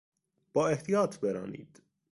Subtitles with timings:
[0.53, 1.83] با احتیاط برانید!